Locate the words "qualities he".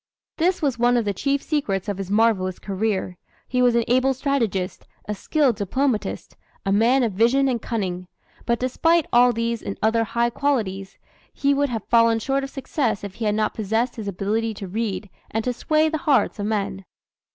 10.31-11.53